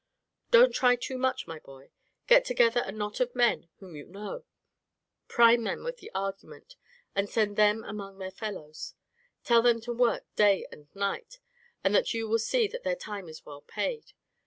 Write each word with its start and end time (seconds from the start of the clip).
Don't 0.49 0.73
try 0.73 0.95
too 0.95 1.19
much, 1.19 1.45
my 1.45 1.59
boy. 1.59 1.91
Get 2.25 2.43
together 2.43 2.81
a 2.83 2.91
knot 2.91 3.19
of 3.19 3.35
men 3.35 3.69
whom 3.77 3.95
you 3.95 4.07
know; 4.07 4.45
prime 5.27 5.63
them 5.63 5.83
with 5.83 6.01
argument, 6.15 6.75
and 7.15 7.29
send 7.29 7.55
them 7.55 7.83
among 7.83 8.17
their 8.17 8.31
fellows. 8.31 8.95
Tell 9.43 9.61
them 9.61 9.79
to 9.81 9.93
work 9.93 10.25
day 10.35 10.65
and 10.71 10.87
night, 10.95 11.37
and 11.83 11.93
that 11.93 12.15
you 12.15 12.27
will 12.27 12.39
see 12.39 12.65
that 12.67 12.81
their 12.81 12.95
time 12.95 13.29
is 13.29 13.45
well 13.45 13.61
paid. 13.61 14.13